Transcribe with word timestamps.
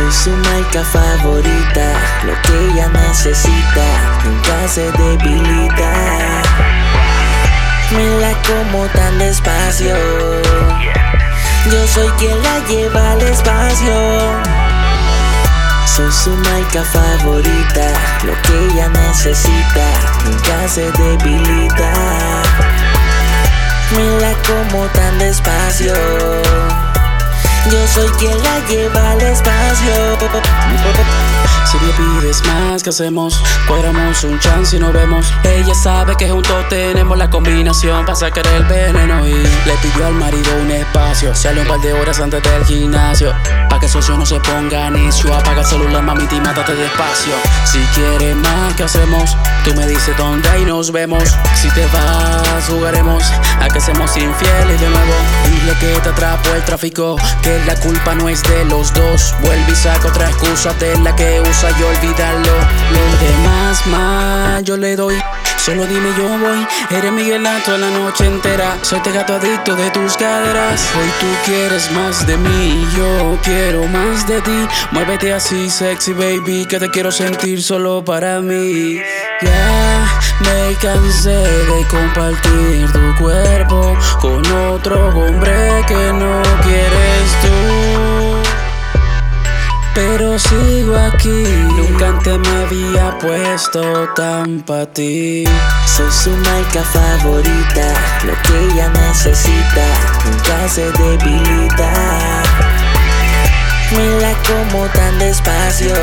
Soy 0.00 0.12
su 0.12 0.30
marca 0.30 0.82
favorita, 0.82 1.92
lo 2.24 2.32
que 2.42 2.70
ella 2.70 2.88
necesita, 2.88 3.84
nunca 4.24 4.66
se 4.66 4.90
debilita. 4.92 5.92
Me 7.92 8.08
la 8.20 8.32
como 8.48 8.86
tan 8.94 9.18
despacio, 9.18 9.94
yo 11.70 11.86
soy 11.86 12.08
quien 12.18 12.42
la 12.42 12.58
lleva 12.66 13.10
al 13.12 13.20
espacio. 13.20 13.92
Soy 15.84 16.10
su 16.10 16.30
marca 16.30 16.82
favorita, 16.82 17.86
lo 18.24 18.32
que 18.40 18.72
ella 18.72 18.88
necesita, 18.88 19.86
nunca 20.24 20.66
se 20.66 20.90
debilita. 20.92 21.92
Me 23.94 24.20
la 24.20 24.32
como 24.48 24.86
tan 24.86 25.18
despacio. 25.18 26.89
Yo 27.68 27.86
soy 27.86 28.08
quien 28.18 28.42
la 28.42 28.66
lleva 28.68 29.10
al 29.10 29.20
espacio. 29.20 30.18
Si 31.66 31.76
me 31.78 31.92
pides 31.92 32.42
más, 32.46 32.82
¿qué 32.82 32.88
hacemos? 32.88 33.42
Cuadramos 33.68 34.24
un 34.24 34.38
chance 34.40 34.76
y 34.76 34.80
nos 34.80 34.92
vemos. 34.92 35.32
Ella 35.44 35.74
sabe 35.74 36.16
que 36.16 36.30
juntos 36.30 36.68
tenemos 36.68 37.18
la 37.18 37.28
combinación 37.28 38.06
para 38.06 38.16
sacar 38.16 38.46
el 38.46 38.64
veneno 38.64 39.26
y 39.28 39.34
le 39.34 39.74
pidió 39.82 40.06
al 40.06 40.14
marido 40.14 40.50
un 40.60 40.70
espacio. 40.70 41.34
Sale 41.34 41.60
un 41.60 41.68
par 41.68 41.80
de 41.80 41.92
horas 41.92 42.18
antes 42.18 42.42
del 42.42 42.64
gimnasio. 42.64 43.34
Que 43.80 43.88
socio 43.88 44.16
no 44.16 44.26
se 44.26 44.38
ponga 44.40 44.90
necio. 44.90 45.34
Apaga 45.34 45.62
el 45.62 45.66
celular, 45.66 46.02
mamita, 46.02 46.34
y 46.34 46.40
mátate 46.40 46.74
despacio. 46.74 47.32
Si 47.64 47.78
quieres 47.94 48.36
más, 48.36 48.74
¿qué 48.74 48.84
hacemos? 48.84 49.36
Tú 49.64 49.74
me 49.74 49.86
dices 49.86 50.14
dónde 50.16 50.48
y 50.60 50.64
nos 50.64 50.92
vemos. 50.92 51.36
Si 51.54 51.68
te 51.70 51.86
vas, 51.86 52.66
jugaremos 52.68 53.24
a 53.58 53.68
que 53.68 53.80
seamos 53.80 54.14
infieles 54.16 54.80
de 54.80 54.88
nuevo. 54.88 55.14
Dile 55.46 55.72
que 55.80 56.00
te 56.00 56.08
atrapó 56.10 56.50
el 56.54 56.62
tráfico, 56.64 57.16
que 57.42 57.58
la 57.64 57.74
culpa 57.76 58.14
no 58.14 58.28
es 58.28 58.42
de 58.42 58.64
los 58.66 58.92
dos. 58.92 59.34
Vuelve 59.40 59.72
y 59.72 59.74
saca 59.74 60.08
otra 60.08 60.28
excusa 60.28 60.74
de 60.74 60.98
la 60.98 61.16
que 61.16 61.40
usa 61.40 61.70
y 61.70 61.82
olvídalo. 61.82 62.52
Lo 62.92 63.26
demás 63.26 63.86
más 63.86 64.62
yo 64.62 64.76
le 64.76 64.94
doy. 64.96 65.20
Solo 65.64 65.84
dime 65.86 66.08
yo 66.16 66.26
voy, 66.38 66.66
eres 66.90 67.12
Miguelato 67.12 67.76
la 67.76 67.90
noche 67.90 68.24
entera. 68.24 68.78
Soy 68.82 69.00
te 69.00 69.12
gato 69.12 69.34
adicto 69.34 69.76
de 69.76 69.90
tus 69.90 70.16
caderas. 70.16 70.88
Hoy 70.98 71.08
tú 71.20 71.26
quieres 71.44 71.90
más 71.92 72.26
de 72.26 72.38
mí, 72.38 72.88
yo 72.96 73.38
quiero 73.44 73.86
más 73.88 74.26
de 74.26 74.40
ti. 74.40 74.68
Muévete 74.92 75.34
así, 75.34 75.68
sexy 75.68 76.14
baby, 76.14 76.64
que 76.64 76.78
te 76.78 76.88
quiero 76.88 77.12
sentir 77.12 77.62
solo 77.62 78.02
para 78.02 78.40
mí. 78.40 79.00
Ya 79.42 80.22
me 80.40 80.74
cansé 80.76 81.30
de 81.30 81.86
compartir 81.90 82.90
tu 82.92 83.22
cuerpo 83.22 83.98
con 84.20 84.52
otro 84.52 85.08
hombre 85.08 85.84
que 85.86 86.12
no 86.14 86.49
Pero 89.94 90.38
sigo 90.38 90.96
aquí, 90.96 91.44
nunca 91.76 92.08
antes 92.08 92.38
me 92.38 92.64
había 92.64 93.18
puesto 93.18 94.08
tan 94.14 94.60
pa' 94.60 94.86
ti. 94.86 95.44
Soy 95.84 96.10
su 96.10 96.30
marca 96.30 96.82
favorita, 96.84 97.94
lo 98.24 98.32
que 98.42 98.66
ella 98.66 98.88
necesita, 98.88 99.86
nunca 100.24 100.68
se 100.68 100.92
debilita. 100.92 101.92
Me 103.92 104.20
la 104.20 104.32
como 104.46 104.86
tan 104.86 105.18
despacio. 105.18 105.94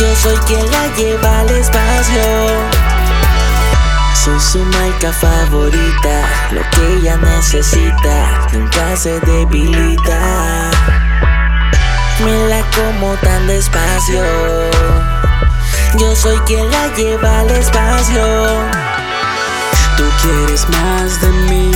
Yo 0.00 0.16
soy 0.16 0.36
quien 0.46 0.70
la 0.72 0.86
lleva 0.96 1.40
al 1.40 1.50
espacio. 1.50 2.22
Soy 4.14 4.40
su 4.40 4.58
marca 4.58 5.12
favorita, 5.12 6.28
lo 6.50 6.60
que 6.70 6.94
ella 6.96 7.16
necesita, 7.16 8.48
nunca 8.52 8.96
se 8.96 9.20
debilita. 9.20 10.77
Me 12.24 12.48
la 12.48 12.64
como 12.76 13.14
tan 13.16 13.46
despacio. 13.46 14.24
Yo 15.98 16.16
soy 16.16 16.36
quien 16.46 16.68
la 16.70 16.88
lleva 16.94 17.40
al 17.40 17.50
espacio. 17.50 18.22
Tú 19.96 20.04
quieres 20.22 20.68
más 20.68 21.20
de 21.20 21.28
mí, 21.28 21.70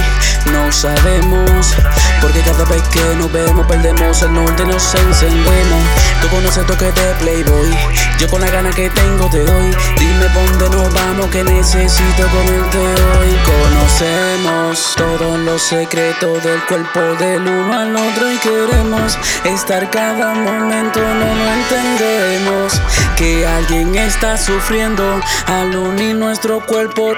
no 0.52 0.72
sabemos. 0.72 1.74
Porque 2.22 2.40
cada 2.42 2.64
vez 2.66 2.82
que 2.88 3.00
nos 3.16 3.30
vemos 3.32 3.66
perdemos 3.66 4.22
el 4.22 4.32
norte, 4.32 4.64
nos 4.64 4.94
encendemos. 4.94 5.82
Tú 6.22 6.28
con 6.28 6.46
ese 6.46 6.62
toque 6.62 6.84
de 6.84 7.14
Playboy, 7.18 7.76
yo 8.18 8.28
con 8.28 8.40
la 8.40 8.48
gana 8.48 8.70
que 8.70 8.88
tengo 8.90 9.28
te 9.28 9.44
doy. 9.44 9.70
Dime 9.98 10.28
dónde 10.32 10.70
nos 10.70 10.94
vamos, 10.94 11.26
que 11.26 11.42
necesito 11.42 12.28
comerte 12.28 12.78
hoy. 12.78 13.36
Conocemos 13.44 14.94
todos 14.96 15.40
los 15.40 15.60
secretos 15.60 16.42
del 16.44 16.62
cuerpo 16.66 17.00
del 17.18 17.42
uno 17.42 17.74
al 17.76 17.96
otro 17.96 18.32
y 18.32 18.38
queremos 18.38 19.18
estar 19.44 19.90
cada 19.90 20.32
momento, 20.34 21.00
no 21.00 21.34
lo 21.34 21.52
entendemos. 21.52 22.80
Que 23.16 23.44
alguien 23.46 23.96
está 23.96 24.36
sufriendo 24.36 25.20
al 25.46 25.76
unir 25.76 26.14
nuestro 26.14 26.64
cuerpo. 26.64 27.12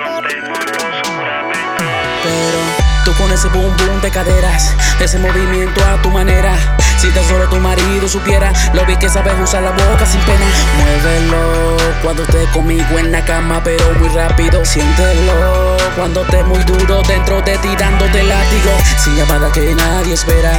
Tú 3.04 3.12
con 3.14 3.30
ese 3.30 3.48
boom 3.48 3.76
boom 3.76 4.00
de 4.00 4.10
caderas, 4.10 4.74
ese 4.98 5.18
movimiento 5.18 5.78
a 5.84 6.00
tu 6.00 6.10
manera. 6.10 6.54
Si 6.96 7.10
tan 7.10 7.22
solo 7.24 7.46
tu 7.50 7.56
marido 7.56 8.08
supiera 8.08 8.50
lo 8.72 8.86
bien 8.86 8.98
que 8.98 9.10
sabes 9.10 9.34
usar 9.42 9.62
la 9.62 9.72
boca 9.72 10.06
sin 10.06 10.20
pena. 10.22 10.46
Muévelo 10.78 11.76
cuando 12.02 12.22
estés 12.22 12.48
conmigo 12.48 12.98
en 12.98 13.12
la 13.12 13.22
cama, 13.22 13.60
pero 13.62 13.92
muy 13.98 14.08
rápido. 14.08 14.64
Siéntelo 14.64 15.76
cuando 15.96 16.22
estés 16.22 16.46
muy 16.46 16.64
duro 16.64 17.02
dentro 17.02 17.42
de 17.42 17.58
ti 17.58 17.68
dándote 17.78 18.22
látigo. 18.22 18.70
Sin 19.02 19.16
llamada 19.16 19.52
que 19.52 19.74
nadie 19.74 20.14
espera. 20.14 20.52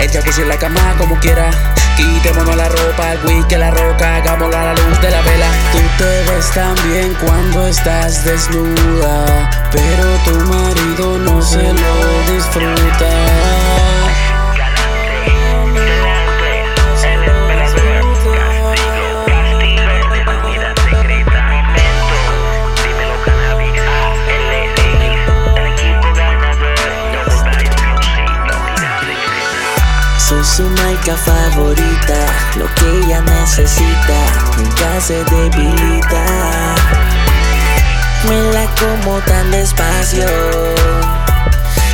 El 0.00 0.10
jacuzzi 0.10 0.42
en 0.42 0.48
la 0.48 0.58
cama 0.58 0.94
como 0.98 1.16
quiera. 1.20 1.50
Quitémonos 1.96 2.56
la 2.56 2.68
ropa, 2.68 3.12
el 3.12 3.24
whisky, 3.24 3.54
la 3.54 3.70
roca, 3.70 4.16
hagámosla 4.16 4.60
a 4.60 4.64
la 4.64 4.74
luz 4.74 5.00
de 5.00 5.10
la 5.10 5.20
vela. 5.20 5.41
Ves 6.42 6.50
tan 6.54 6.74
bien 6.88 7.14
cuando 7.24 7.68
estás 7.68 8.24
desnuda, 8.24 9.48
pero 9.70 10.04
tu 10.24 10.34
marido 10.50 11.18
no 11.18 11.40
se 11.40 11.72
lo 11.72 12.34
disfruta. 12.34 13.10
Su 30.56 30.64
marca 30.64 31.16
favorita, 31.16 32.26
lo 32.58 32.66
que 32.74 32.98
ella 32.98 33.22
necesita, 33.22 34.18
nunca 34.58 35.00
se 35.00 35.24
debilita. 35.24 36.11
Como 38.82 39.20
tan 39.20 39.48
despacio. 39.52 40.26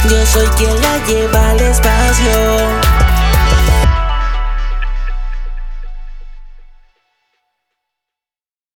Yo 0.09 0.27
soy 0.27 0.47
quien 0.57 0.81
la 0.81 1.07
lleva 1.07 1.51
al 1.51 1.61
espacio. 1.61 2.58